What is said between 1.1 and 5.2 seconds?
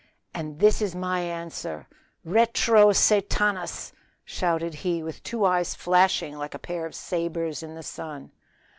answer RETRO SATANAS!" shouted he,